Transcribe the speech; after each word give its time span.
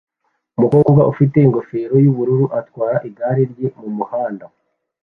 Umukobwa 0.57 1.01
ufite 1.11 1.35
ingofero 1.41 1.95
yubururu 2.03 2.45
atwara 2.59 2.97
igare 3.09 3.41
rye 3.51 3.67
mumuhanda 3.79 4.45